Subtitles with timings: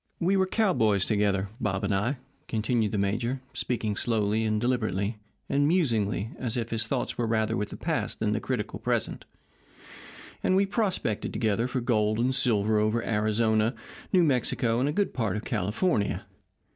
[0.19, 2.17] "We were cowboys together, Bob and I,"
[2.47, 7.55] continued the major, speaking slowly, and deliberately, and musingly, as if his thoughts were rather
[7.55, 9.25] with the past than the critical present,
[10.41, 13.75] "and we prospected together for gold and silver over Arizona,
[14.11, 16.25] New Mexico, and a good part of California.